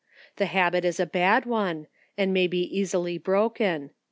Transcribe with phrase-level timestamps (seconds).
[0.37, 1.85] The habit is a bad one,
[2.17, 3.91] ami may be easily broken.